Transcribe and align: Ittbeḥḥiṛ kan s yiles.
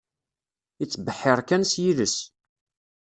Ittbeḥḥiṛ 0.83 1.39
kan 1.47 1.63
s 1.71 1.73
yiles. 1.81 2.17